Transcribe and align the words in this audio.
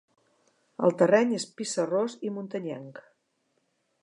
El 0.87 0.95
terreny 1.01 1.35
és 1.41 1.45
pissarrós 1.59 2.19
i 2.31 2.35
muntanyenc. 2.39 3.03